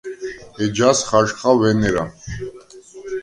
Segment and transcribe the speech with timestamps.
[0.63, 2.03] ეჯას ხაჟხა ვენერა.